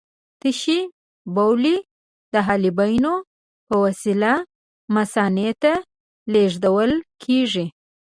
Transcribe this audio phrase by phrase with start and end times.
[0.41, 0.79] تشې
[1.35, 1.75] بولې
[2.33, 3.13] د حالبیونو
[3.67, 4.33] په وسیله
[4.95, 5.73] مثانې ته
[6.33, 6.91] لېږدول
[7.23, 7.65] کېږي.